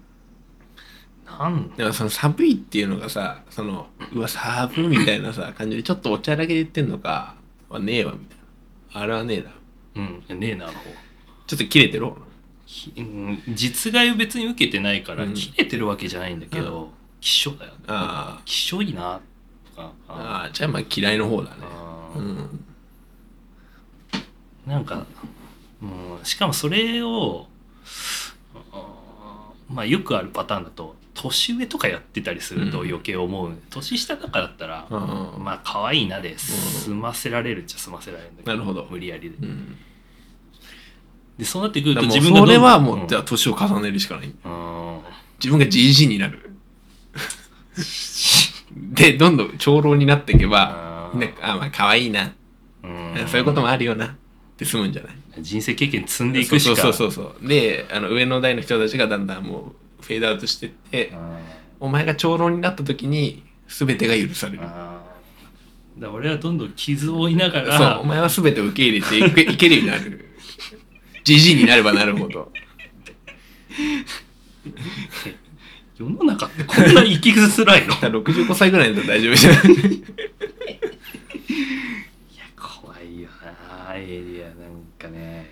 [1.27, 7.37] ななんでもその寒いっていうのがさそのうわ寒いみたいなさ感じでちょっとおちゃらけで言ってんのか
[7.69, 8.39] はねえわみたい
[8.95, 9.01] な。
[9.03, 9.51] あれはねえな。
[10.29, 10.85] うんねえなあの方。
[11.47, 12.13] ちょっと切れてる
[13.49, 15.35] 実害を別に受けてないからうん。
[15.35, 17.79] 切れてるわけじゃないんだけど、希少だよね。
[17.89, 18.45] あー。
[18.45, 19.21] 希少いな
[19.75, 19.93] とか。
[20.09, 21.57] ああじゃあまあ嫌いの方だね。
[22.17, 22.65] うん
[24.71, 25.05] なんか、
[25.83, 27.49] うん、しかもそれを、
[29.69, 32.89] まあよくあるパターンだと、年上とかやってたりするとうん。
[32.89, 33.53] 余計思う。
[33.69, 35.45] 年下とかだったら、うん。
[35.45, 38.87] まあ可愛いなで済ませられるっちゃ済ませられるんだけど、なるほど。
[38.89, 39.37] 無理やりで。
[39.41, 39.77] うん。
[41.37, 44.27] で、そうなってくると自分がそれはもんうじゃあ年を重ねるしかない。
[44.29, 45.01] うん。
[45.39, 46.51] 自分がじじいになる。
[48.73, 52.33] でどんどん長老になっていけばあーねあまあ可愛いな。
[52.85, 53.15] うん。
[53.27, 54.17] そういうこともあるよな
[54.65, 55.13] っで済むんじゃない？
[55.43, 56.77] 人生経験積んでいくしか。
[56.77, 61.13] そうそうそうそうであの上の代の人たちがだんだんもうフェードアウトしてって
[61.79, 64.61] お前が長老になった時に全てが許される。
[65.99, 70.27] だ俺はどんどん傷を負いながそうらお前は全てを受け入れて いけるようになる。
[71.25, 72.51] じじいになればなるほど。
[75.99, 77.89] 世の中ってこんな生きづらいの？
[77.95, 80.03] だから65歳ぐらいだったら大丈夫じゃない？
[83.91, 84.57] なエイリアなん
[84.99, 85.51] かね。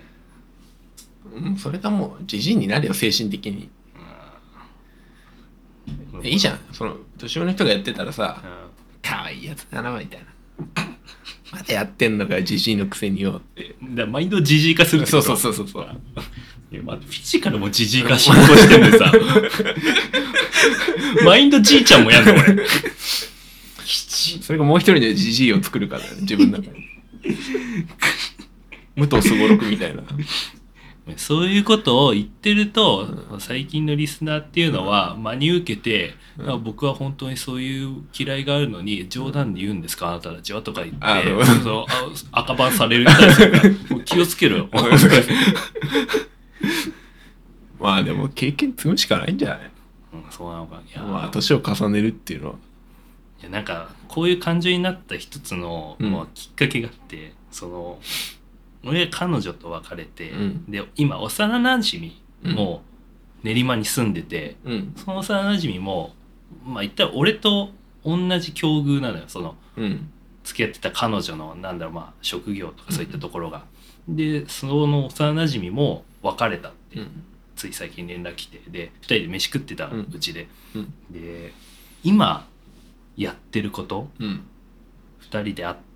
[1.33, 3.69] うんそれがもうじじいになるよ精神的に。
[6.23, 6.59] いいじゃん。
[6.71, 8.47] その年上の人がやってたらさう
[9.01, 10.25] 可愛いやつだなみたいな。
[11.51, 13.75] まだやってんのかよじじいのくせによって。
[13.83, 15.87] んだからマインドジジイ化するそうそうそうそうそう。
[16.71, 19.11] いやまあフィジカルもジジイ化進行してんでさ。
[21.25, 22.65] マインドじいちゃんもやんの俺。
[24.41, 26.85] それがもう一人のじじいを作るからね自分の中に
[28.99, 30.03] 武藤すごろくみたいな。
[31.17, 33.07] そういうことを言ってると、
[33.39, 36.49] 最近のリスナーっていうのは真に受けて、うん。
[36.51, 41.23] あ僕は本当にそういう嫌いがあるのに冗談で言うんですかあなたたちはとか言ってあ
[41.63, 41.85] そう
[42.31, 43.59] 赤バンされるみたいな。
[44.05, 44.69] 気をつけろよ。
[47.79, 49.71] まあでも経験積むしかないんじゃない？
[50.13, 50.81] うんそうなのか。
[50.87, 52.55] いや,、まあ年を重ねるっていうのは。
[53.41, 56.11] いやなんかこういう感情になった一つの、うん。
[56.11, 57.99] まあ、きっかけがあってその
[58.83, 60.65] 俺彼女と別れて、うん。
[60.71, 62.21] で今幼なじみ
[62.53, 62.81] も
[63.43, 64.93] 練馬に住んでて、うん。
[64.95, 66.13] その幼なじみも
[66.65, 67.71] まあ言ったら俺と
[68.05, 70.09] 同じ境遇なのよそのうん。
[70.43, 73.65] 付き合ってた彼女のなんだろうまあ職業とかそういったところが。
[74.07, 77.23] でその幼なじみも別れたって、うん。
[77.55, 80.93] つい最近連絡来てで2人で飯食ってたうちで、うん。
[81.11, 81.53] で
[82.03, 82.47] 今
[83.17, 84.45] やってることうん。
[85.29, 85.88] 2人で会って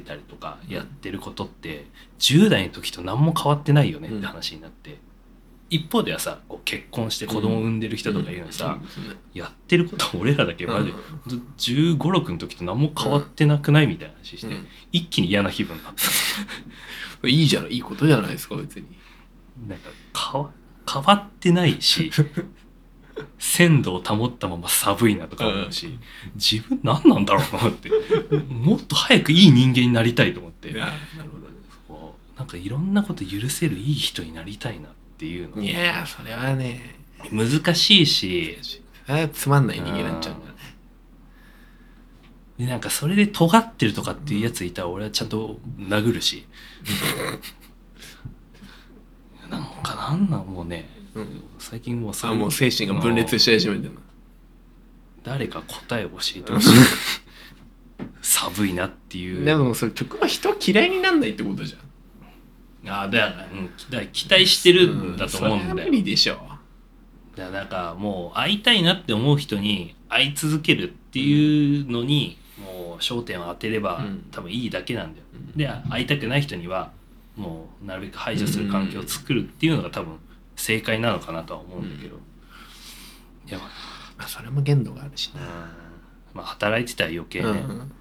[0.00, 1.86] たりとかやってることって
[2.20, 4.98] 10代の時と何も変わってないよねって話になって、
[5.70, 8.78] 一方ではさこう結婚して子供産んでる人とかいるのにさ、
[9.34, 10.92] やってること俺らだけマジで
[11.58, 13.86] 1 5 6の時と何も変わってなくない？
[13.88, 18.86] みたいな話して、うん一気に嫌な気分になった いいじゃないいいことじゃないですか別に。
[19.68, 19.90] なんか
[20.32, 20.50] 変わ
[20.92, 22.10] 変わってないし
[23.38, 25.98] 鮮度を保ったまま寒いなとか思うし、
[26.34, 27.90] 自分何なんだろうなって
[28.48, 30.72] もっと早くいい人間になりたいと思って。
[30.72, 30.92] なる
[31.32, 31.48] ほど。
[31.48, 31.54] ね
[31.88, 36.96] こうなんかいろんなこと許せるいい人になりたいなっていうのいやそれはね
[37.30, 38.58] 難しいし
[39.32, 40.46] つまんない人間になっちゃうんだ。
[40.46, 40.50] ね
[42.58, 46.46] でなんかそれで尖ってるとかっていうやついたら俺はちゃんと殴るし。
[49.48, 54.00] なんかなんなんもうねうん最近もうそういうあもう精神が分裂し始めてるの。
[55.22, 56.70] 誰か答えを教えてほしい。
[58.22, 59.44] 寒いなっていう。
[59.44, 62.90] でもそれ曲は人嫌いになんないってことじゃん。
[62.90, 66.34] ああだよね、うん、だから期待してるんだと思うんそれはだよ、無理でしょ。
[67.36, 74.26] だからなんかもう会いたいなって思う人に会い続けるっていうのにもう焦点を当てればうん。
[74.30, 75.58] 多分いいだけなんだよ、うん。
[75.58, 76.92] で会いたくない人には
[77.36, 80.18] もうなるべく排除する環境を作るっていうのが多分
[80.60, 82.16] 正解なのかなとは思うんだけど、
[83.48, 83.64] いやま
[84.18, 85.44] まあそれも限度があるしあ、な
[86.34, 87.92] まあ働いてたら余計ね、うん。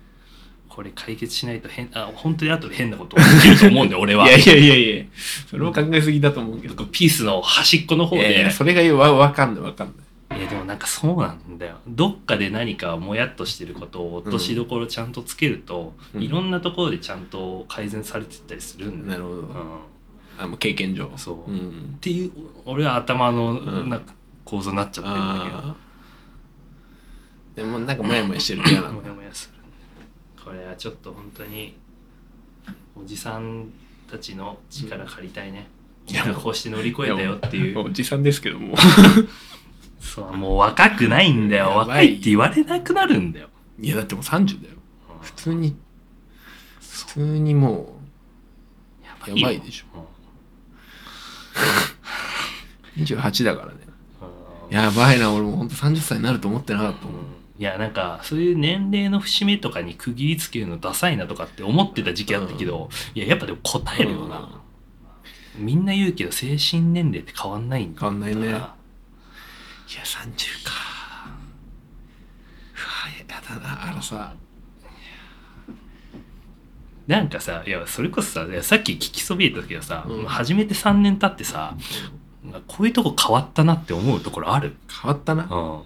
[0.67, 4.27] これ解決しないと変あ本当に後で変なこと起きると思うんで 俺は。
[4.27, 5.05] いやいやいやいや。
[5.49, 8.21] それも考えすぎだと思うけどピースの端っこの方で。
[8.21, 10.39] いやいやそれがわわかんないわかんない。
[10.39, 11.77] いやでもなんかそうなんだよ。
[11.87, 16.21] どっかで何かもやっとしてることを落としどころちゃんとつけると、うん。
[16.21, 19.35] いろんなところでちゃんと改善されてったりするんだよ、なるほど。
[19.35, 19.47] うん、っ
[20.39, 21.11] あもう経験上。
[21.17, 21.51] そう。
[21.51, 21.97] うん。
[22.01, 22.31] ていう
[22.65, 23.89] 俺は頭のうん。
[23.89, 24.13] なんか
[24.45, 29.59] 構造になっちゃってるんだけど、でもなんかモヤモヤしてる嫌なものやもやする。
[30.43, 31.77] これはちょっと本当に
[32.95, 33.69] おじさん
[34.09, 35.67] たちの力借りたいね、
[36.07, 37.79] いやこうして乗り越えたよっていう。
[37.79, 38.75] おじさんですけども。
[40.01, 41.69] そうもう若くないんだよ。
[41.69, 43.49] 若いって言われなくなるんだよ、
[43.79, 44.75] いやだってもう30だよ。
[45.11, 45.19] うん。
[45.21, 45.75] 普通に
[46.79, 47.99] 普通にも
[49.03, 49.99] やうやばいでしょ。
[49.99, 50.07] ょ、
[53.05, 53.73] 28だからね。
[53.83, 53.89] うん
[54.69, 57.15] やばいな俺もうほんと30歳になると思ってなかったもん。
[57.57, 64.61] いやなんかそういう年齢の節目とかに区切りつけるのダサいなとかって思ってた時期あったけど、いややっぱでも答えるよな、
[65.57, 67.99] みんな言うけど精神年齢って変わんないんだ。
[67.99, 68.47] 変わんないね。
[68.47, 70.71] いやから30か。
[72.75, 73.91] うわやだな。
[73.91, 74.35] あのさ。
[77.07, 80.25] なんかさいやそれこそささっき聞きそびれたけどさ、うん。
[80.25, 81.75] 初めて3年経ってさ
[82.67, 84.75] こういうとこ変わったなって思うところある？
[85.01, 85.43] 変わったな？
[85.43, 85.81] うん。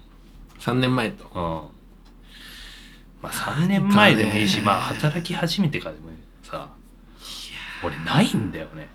[0.60, 1.24] 3年前と。
[1.24, 3.22] うん。
[3.22, 6.68] まあ3年前でもいいし、まあ働き始めてからでもいいさ。
[7.82, 8.88] 俺ないんだよね。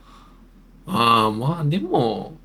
[0.87, 2.35] ああまあでも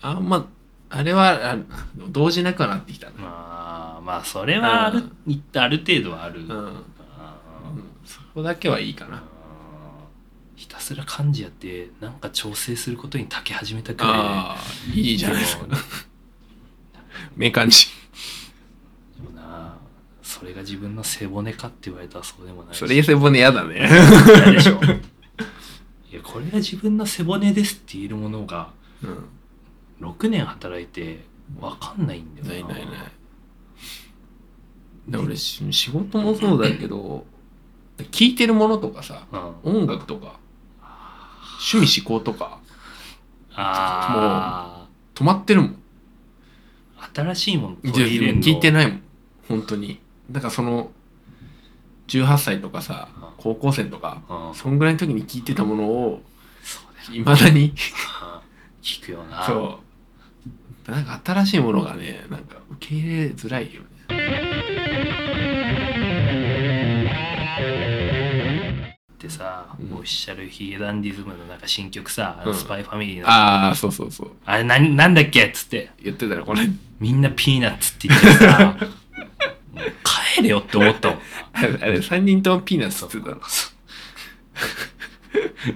[0.00, 0.46] あんま
[0.90, 1.58] あれはあ
[1.96, 5.02] 動じなくはなってきたなまあまあそれはある,、
[5.56, 6.84] ある程度はある、うん、
[8.04, 9.22] そこだけはいいかーな
[10.58, 14.56] ひたすら漢字やってなんか調整することに長け始めたくら
[14.92, 15.66] いいいじゃないですか。
[15.66, 15.78] でも
[17.36, 17.86] 目感じ
[19.16, 19.76] でもな
[20.20, 22.78] それが自分の背骨かって言われたらそうでもないし。
[22.78, 23.88] それ背骨嫌だね。
[24.26, 24.80] 嫌でしょ
[26.10, 28.70] いやこれが自分の背骨ですって言えるものが
[29.04, 30.08] うん。
[30.08, 31.20] 6年働いて
[31.60, 32.74] 分かんないんだよな。
[32.74, 33.12] ないないない。
[35.06, 37.24] で俺し仕事もそうだけど
[38.10, 39.24] 聞いてるものとかさ
[39.64, 39.78] うん。
[39.78, 40.40] 音楽とか
[41.58, 42.60] 趣味思考とか
[43.54, 45.76] あ止まってるもん。
[46.96, 48.42] あ新しいもの取り入れんの？
[48.42, 49.02] 聞いてないもん
[49.48, 50.00] 本当に。
[50.30, 50.90] だからその
[52.06, 53.28] 18歳とかさうん。
[53.38, 54.54] 高校生とかうん。
[54.54, 56.22] そんぐらいの時に聞いてたものを
[56.62, 57.74] そうだよいまだにうん。
[58.80, 59.44] 聞くよな。
[59.44, 59.80] そ
[60.86, 60.90] う。
[60.90, 63.87] なんか新しいものがねなんか受け入れづらいよね
[69.18, 69.92] でさ、うん。
[69.94, 72.54] オフィシャルヒゲダンディズムのなんか新曲さ、うん。
[72.54, 73.28] スパイファミリーの。
[73.28, 74.30] ああそうそうそう。
[74.44, 75.44] あれなんなんだっけ？
[75.46, 75.90] っつって。
[76.02, 76.60] 言ってたよこれ。
[77.00, 78.76] みんなピーナッツって言ってさ。
[80.36, 81.20] 帰れよって思ったもん。
[81.52, 83.42] あれあれ3人ともピーナッツって言ってたの？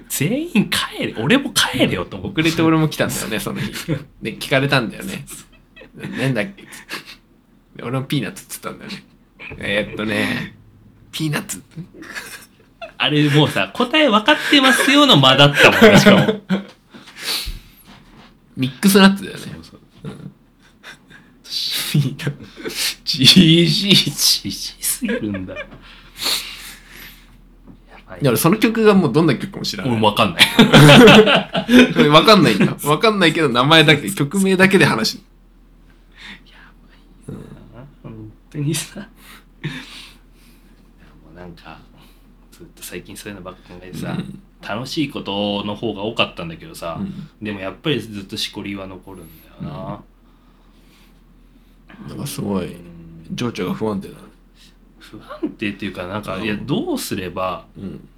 [0.08, 3.72] 全員帰れ俺も帰れよと思って遅れて俺も来たんだよねその日。
[4.22, 5.24] で聞かれたんだよね。
[5.94, 6.62] なんだっけ？
[7.76, 9.06] で俺もピーナッツって言ったんだよね。
[9.58, 10.54] えーっとね
[11.10, 11.62] ピーナッツ
[13.02, 16.40] あれもうさ答え分かってますよの間だったもんねしかも。
[18.56, 19.42] ミックスナッツだよね。
[21.90, 22.32] ピーナッ
[22.64, 25.54] ツ GG じじすぎるんだ。
[25.54, 25.58] よ
[27.90, 29.92] やばいいや俺その曲がもうどんな曲かも知らない。
[29.92, 30.44] 俺も分かんない。
[32.08, 32.76] わかんないんだ。
[32.84, 35.24] わかんないけど名前だけ曲名だけで話して
[38.00, 39.00] 本当にさ。
[39.00, 39.06] も
[41.32, 41.80] うなんか
[42.82, 44.42] と最近そういうのばっか考えてさ、うん。
[44.60, 47.28] 楽しいことの方が多かったんだけどさ、うん。
[47.40, 49.28] でもやっぱりずっとしこりは残るん
[49.60, 50.00] だよな、
[52.08, 52.82] なんかすごいうん。
[53.34, 54.20] 情緒が不安定だね。
[54.98, 56.44] 不安定っていうかなんか、うん。
[56.44, 58.08] いやどうすればうん。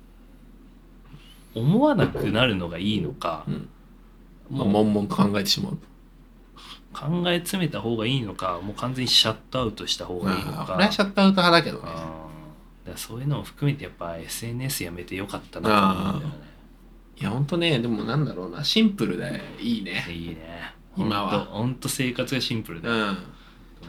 [1.55, 3.68] 思わなくなるのがいいのかう、ん。
[4.50, 5.79] もう悶々と考えてしまう。
[6.92, 10.79] 考え詰めた方がいいのかもう完全にシャットアウトした方がいいのか。
[10.92, 11.90] シャットアウト派だけどね
[12.85, 16.55] だからそういうのも含めてやっぱ SNS やめてよかったなと思うんだよね。
[17.16, 18.64] いやほんとねでもなんだろうな。
[18.64, 20.05] シンプルでいいね。
[20.09, 20.75] いいね。
[20.97, 21.31] 今は。
[21.31, 22.94] ほんとほんと生活がシンプルだよ。
[22.94, 23.03] うん。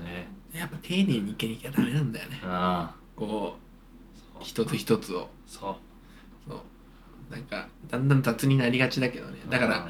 [0.06, 0.28] ね。
[0.54, 2.40] やっぱ丁寧にいけなきゃダメなんだよね。
[2.44, 3.58] あこ
[4.36, 4.42] あう。
[4.42, 5.30] 一つ一つを。
[5.48, 5.72] そ
[6.48, 6.50] う。
[6.50, 7.34] そう。
[7.34, 9.40] なんかだんだん雑になりがちだけどね。
[9.50, 9.90] だからあ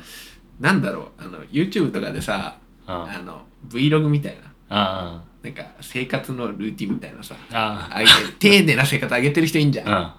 [0.60, 1.22] なんだろう。
[1.22, 4.42] あの YouTube とかでさああの Vlog みたいな。
[4.70, 8.00] あなんか生活のルーティンみたいなさああ。
[8.40, 9.88] 丁寧な生活上げてる人いいんじゃん。
[9.88, 10.18] あ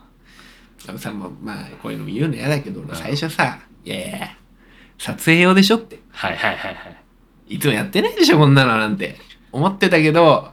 [0.88, 2.88] あのさもうまあこういうのも言うの嫌だけどん。
[2.92, 4.36] 最初さ「いやいや
[4.98, 5.98] 撮影用でしょ」って。
[6.12, 6.88] はいはいはいは
[7.48, 7.54] い。
[7.54, 9.16] いつもやってないでしょこんなのなんて。
[9.50, 10.52] 思ってたけどあ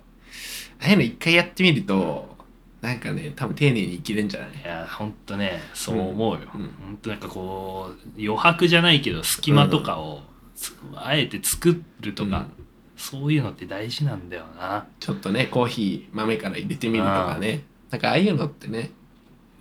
[0.81, 2.35] あいうの一回やってみると
[2.81, 4.49] なんかね多分丁寧に生きれんじゃない？
[4.49, 6.67] いやほんとねそう思うよ、うんうん。
[6.85, 10.21] ほんとなんかこう余白じゃないけど隙間とかを
[10.55, 12.62] つ、あえて作るとか、うん
[12.95, 14.85] そういうのって大事なんだよな。
[14.99, 17.63] ちょっとねコーヒー豆から入れてみるとかね。
[17.89, 18.91] なんかああいうのってね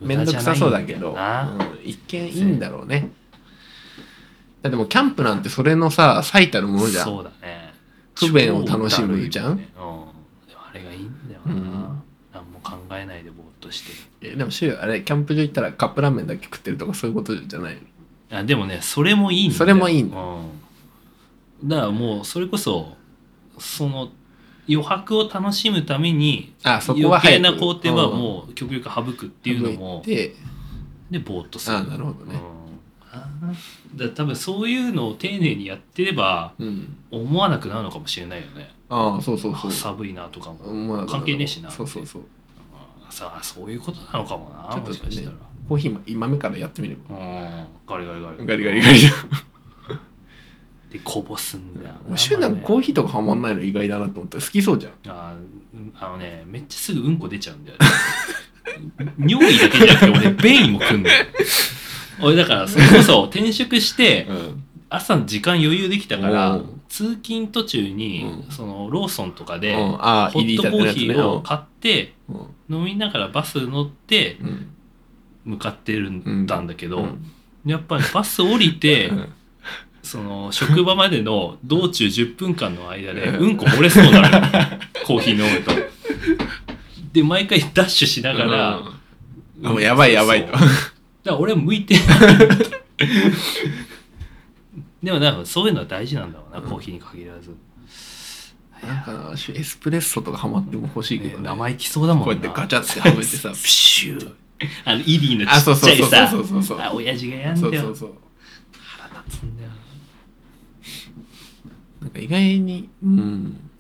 [0.01, 1.18] めんどくさそうだけど、うん
[1.85, 3.11] 一見いいんだろうね。
[4.62, 7.05] だってもうキャンプなんてそれのさ最たるものじゃん。
[7.05, 7.73] そうだね。
[8.14, 9.53] 不便を楽しむじゃん。
[9.53, 10.12] うん、でも
[10.57, 12.03] あれがいいんだよな、うん。
[12.33, 13.92] 何も考えないでぼーっとして。
[14.21, 17.79] えでも週あれキャンプ場行ったらカップラーメンだけ食ってるとかそういうことじゃない？
[18.31, 19.59] あでもねそれもいいんだよ。
[19.59, 20.16] それもいいんだ。
[20.21, 20.40] う
[21.64, 22.97] ん、だからもうそれこそ
[23.59, 24.11] その
[24.69, 30.35] 余白を楽しむためにあそこは余計な工程はもう極力省くっていうのもで
[31.11, 31.77] でぼーっとする。
[31.77, 32.41] あなるほどね。
[33.93, 36.97] うん、だ多分そういうのを丁寧にやってればうん。
[37.11, 38.71] 思わなくなるのかもしれないよね。
[38.88, 39.71] ああそうそうそう。
[39.71, 42.23] あ寒いなとかも、まあ関係ねえしなそうそうそう。
[43.11, 45.37] さあそういうことなのかもなちょっともしかしたら。
[45.37, 47.17] ねコーヒー今目からやってみれば。
[47.17, 47.67] うん。
[47.87, 48.47] ガリガリガリ。
[48.47, 48.99] ガリガリガリ
[50.93, 54.39] でこぼすんだよもう週なんかコーーヒーとかハマんないの意外だなと思った。
[54.39, 54.93] 好きそうじゃん。
[55.11, 55.35] あ
[55.99, 57.87] あのねめっちゃすぐうんこ出ちゃうんだよね。
[59.27, 61.15] 尿意だけじゃなくて俺便意もくんのよ。
[62.21, 64.65] 俺だからそれこそ転職してうん。
[64.91, 66.81] 朝の時間余裕できたからうん。
[66.91, 68.53] 通勤途中にうん。
[68.53, 72.77] そのローソンとかでホットコーヒーを入買ってうん。
[72.77, 74.67] 飲みながらバス乗ってうん。
[75.45, 77.25] 向かってるんだんだけど、うん。
[77.65, 79.29] やっぱりバス降りて、うん
[80.03, 84.33] その職場までの道中10分間の間でうんうんこ漏れそうなのよ
[85.07, 85.73] コーヒー飲むと。
[87.12, 88.93] で毎回ダッシュしながら、うん
[89.62, 90.51] もうやばいやばいと。
[90.53, 90.67] だか
[91.25, 92.05] ら俺向いてない
[95.05, 97.55] でもなんかそういうのは大事なんだろうな、うんコーヒーに限らず、
[98.87, 101.45] なんかなエスプレッソとかハマっても欲しいけどね。
[101.45, 104.33] ね生意気そうだもんなこうやってガチャってはめてさ、プ シュー。
[104.85, 106.29] あのイリーのあ、ちっちゃいさ。
[106.79, 108.12] あ親父がやんだよそうそうそう。
[108.81, 109.71] 腹立つんだよ
[112.03, 113.71] なんか意外に、うん。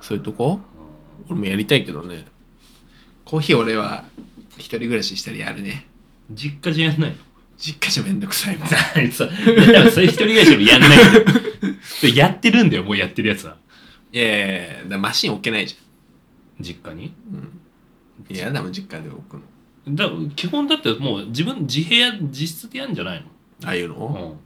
[0.00, 0.60] そういうとこ？
[1.28, 2.26] 俺もやりたいけどね。
[3.24, 4.04] コーヒー俺は
[4.56, 5.86] 一人暮らししたらやるね。
[6.30, 7.16] 実家じゃやんないの？
[7.58, 8.68] 実家じゃめんどくさいもん。
[8.94, 11.24] 何そうだからそういう一人暮らしもやんないよ
[12.00, 13.56] でやってるんだよもうやってるやつは
[14.12, 15.76] いやいやいや、だからマシン置けないじ
[16.60, 17.14] 実家に？
[17.32, 17.38] ゃん。
[18.30, 18.34] うん。
[18.34, 19.42] いやだもん、実家で置くの。
[19.96, 23.24] だ基本だってもう自分自部屋自室でやんじゃない
[23.64, 24.38] ああいうの、の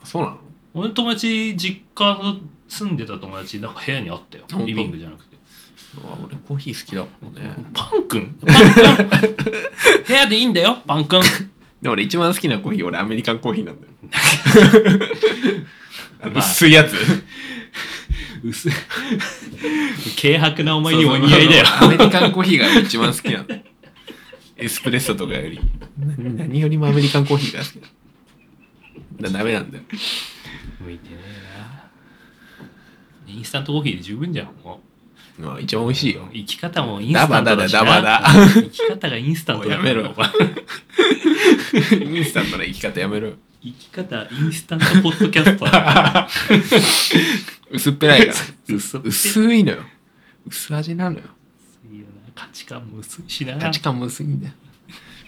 [0.00, 0.38] うん、そうなの？
[0.76, 2.36] 俺の友達実家
[2.68, 5.36] 住んでた友達なんか部屋にあったよリビングじゃなくて
[6.04, 7.54] あ俺コーヒー好きだもんね。
[7.72, 8.38] パン君？
[8.46, 8.56] パン
[9.08, 9.36] 君？
[10.06, 11.22] 部屋でいいんだよパン君
[11.80, 13.92] で俺一番好きなコーヒー俺アメリカンコーヒーなんだよ。
[16.36, 16.94] 薄いやつ。
[18.44, 18.72] 薄い
[20.20, 23.46] 軽薄なお前にお似合いだよアメリカンコーヒーが一番好きなの。
[24.56, 25.58] エスプレッソとかより。
[25.98, 27.86] な何よりもアメリカンコーヒーが好きな
[29.28, 29.32] の。
[29.32, 29.84] だダメなんだよ。
[30.80, 31.16] 向いてね
[33.26, 34.80] えなインスタントコーヒーで十分じゃんも
[35.38, 36.28] まあ一番美味しいうよ。
[36.32, 40.28] 生き方もインスタントだしなダバダだダ生き方がインスタントだからもうやめろお前
[42.16, 43.34] インスタントな生き方やめろよ。
[43.62, 46.26] 生き方インスタントポッドキャスター
[47.70, 48.32] 薄っぺらいから。
[48.74, 49.82] 薄薄いのよ。
[50.46, 51.24] 薄味なのよ。
[51.90, 54.54] いいよな価値観も薄いしな価値観も薄いんだよ。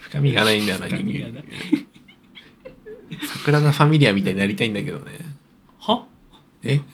[0.00, 1.42] 深みがないんだよな、人間。
[3.26, 5.18] 桜田ファミリアみたいになりたいんだけどね。
[5.80, 6.04] は？
[6.62, 6.80] え？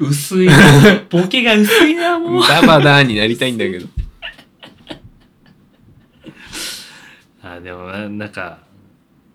[0.00, 0.54] 薄いな。
[1.10, 2.42] ボケが薄いなもう。
[2.46, 3.86] ダバダーになりたいんだけど。
[7.42, 8.58] あでもななんか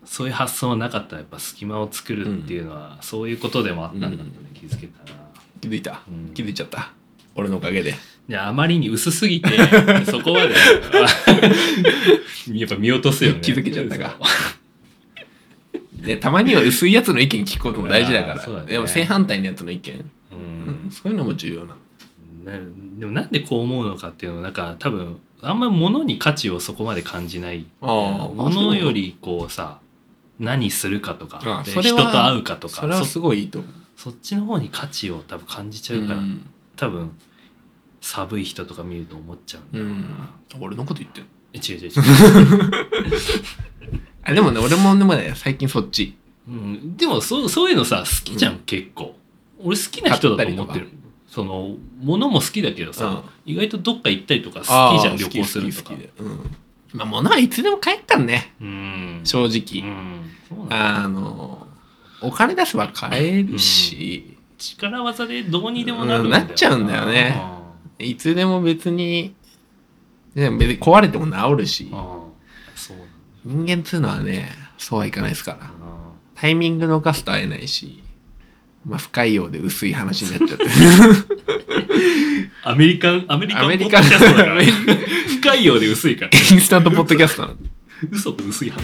[0.05, 1.15] そういう発想はなかった。
[1.17, 5.19] やっぱ隙間を作るっていうのは、そういうことでもあったんだって、ね気づけたな
[5.59, 6.33] 気づいた、うん。
[6.33, 6.91] 気づいちゃった？
[7.35, 7.95] 俺のおかげで。
[8.29, 9.49] いやあまりに薄すぎて
[10.05, 10.53] そこまで。
[12.53, 13.39] やっぱ見落とすよね。
[13.41, 14.17] 気づけちゃったか
[16.03, 18.33] で、たまには薄いやつの意見聞くことも大事だから。
[18.35, 18.67] い やそうだね。
[18.71, 20.87] でも正反対のやつの意見、ううん。
[20.87, 21.75] ん、そういうのも重要な
[22.99, 27.65] でもなんでこう思うのかっていうのはなんか多分あんまり物に価値をそこまで感じない。
[27.81, 29.79] 物よりこうさ
[30.39, 33.71] 何するかとか人と会うかとかそれはそすごいいいと思う。
[33.95, 36.41] そっちの方に価値を多分感じちゃうから、ん。
[36.75, 37.11] 多分
[38.01, 40.07] 寒い人とか見ると思っちゃうんだうよな、ん。
[40.59, 41.27] 俺のこと言ってる。
[41.53, 41.91] え違う違う違う、
[44.23, 46.15] あ、でもね、俺もでもね、最近そっち。
[46.47, 49.15] うん、でもそうそういうのさ好きじゃん、結構。
[49.59, 50.89] 俺好きな人だと思ってったり
[51.27, 53.53] その物も好きだけどさ、うん。
[53.53, 55.89] 意外とどっか行ったりとか好きじゃん旅行するとか。
[55.91, 56.13] 好き好きで。
[56.19, 56.55] うん。
[56.93, 58.53] まあ、物はいつでも買えっからね。
[58.61, 59.21] うん。
[59.23, 59.89] 正う直。
[59.89, 60.29] ん。
[60.47, 60.95] そうなんだ。
[61.05, 61.67] あの、
[62.21, 67.35] お金出せば買えるし、力技でどうにでもなるうんなっちゃうんだよね。
[67.35, 67.61] あ
[67.99, 69.33] いつでも別に、
[70.35, 71.89] でも別に壊れても治るし
[73.45, 75.57] 人間っつうのはね、そうはいかないですか。
[75.59, 75.69] ら。
[76.35, 78.03] タイミング逃すと会えないし、
[78.85, 80.65] まあ深いようで薄い話になっちゃって。
[82.65, 84.61] アメリカンアメリカンアメリカンポッドキャストだから。
[85.41, 86.31] 深いようで薄いから。
[86.31, 87.69] インスタントポッドキャストなんで
[88.11, 88.83] 嘘と薄い話